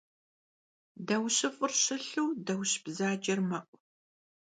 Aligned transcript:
Dauşıf'ır 1.07 1.73
şılhu 1.83 2.23
dauş 2.45 2.71
bzacer 2.83 3.39
me'u. 3.49 3.75